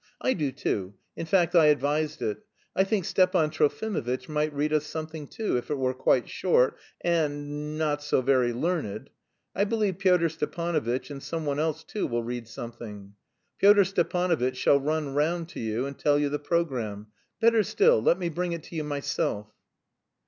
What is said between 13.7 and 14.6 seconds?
Stepanovitch